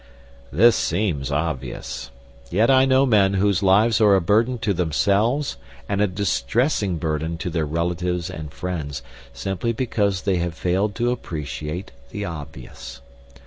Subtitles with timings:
[0.51, 2.09] This seems obvious.
[2.49, 7.37] Yet I know men whose lives are a burden to themselves and a distressing burden
[7.37, 12.99] to their relatives and friends simply because they have failed to appreciate the obvious.